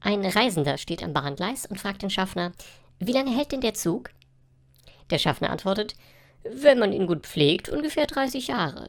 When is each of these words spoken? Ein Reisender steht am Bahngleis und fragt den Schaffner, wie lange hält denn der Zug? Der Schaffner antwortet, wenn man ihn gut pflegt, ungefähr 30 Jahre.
Ein 0.00 0.24
Reisender 0.24 0.78
steht 0.78 1.02
am 1.02 1.12
Bahngleis 1.12 1.66
und 1.66 1.78
fragt 1.78 2.02
den 2.02 2.10
Schaffner, 2.10 2.52
wie 2.98 3.12
lange 3.12 3.34
hält 3.36 3.52
denn 3.52 3.60
der 3.60 3.74
Zug? 3.74 4.10
Der 5.10 5.18
Schaffner 5.18 5.50
antwortet, 5.50 5.94
wenn 6.42 6.78
man 6.78 6.92
ihn 6.92 7.06
gut 7.06 7.26
pflegt, 7.26 7.68
ungefähr 7.68 8.06
30 8.06 8.48
Jahre. 8.48 8.88